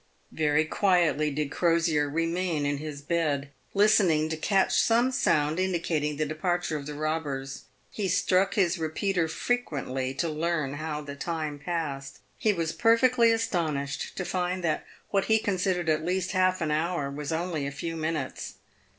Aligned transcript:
Yery 0.33 0.67
quietly 0.67 1.29
did 1.29 1.51
Crosier 1.51 2.09
remain 2.09 2.65
in 2.65 2.79
his 2.79 3.03
bed, 3.03 3.51
listening 3.75 4.29
to 4.29 4.35
catch 4.35 4.81
some 4.81 5.11
sound 5.11 5.59
indicating 5.59 6.17
the 6.17 6.25
departure 6.25 6.75
of 6.75 6.87
the 6.87 6.95
robbers. 6.95 7.65
He 7.91 8.07
struck 8.07 8.55
his 8.55 8.79
repeater 8.79 9.27
frequently, 9.27 10.15
to 10.15 10.27
learn 10.27 10.73
how 10.81 11.01
the 11.01 11.15
time 11.15 11.59
passed. 11.59 12.17
He 12.39 12.51
was 12.51 12.71
per 12.73 12.97
fectly 12.97 13.31
astonished 13.31 14.17
to 14.17 14.25
find 14.25 14.63
that 14.63 14.87
what 15.11 15.25
he 15.25 15.37
considered 15.37 15.87
at 15.87 16.03
least 16.03 16.31
half 16.31 16.61
an 16.61 16.71
hour 16.71 17.11
was 17.11 17.31
only 17.31 17.67
a 17.67 17.71
few 17.71 17.95
minutes. 17.95 18.55